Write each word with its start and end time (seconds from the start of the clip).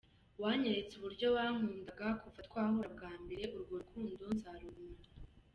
Wanyeretse 0.41 0.93
uburyo 0.95 1.27
wankundaga 1.35 2.07
kuva 2.21 2.39
twahura 2.47 2.87
bwa 2.95 3.11
mbere, 3.23 3.43
urwo 3.55 3.73
rukundo 3.81 4.21
nzarugumana. 4.35 5.07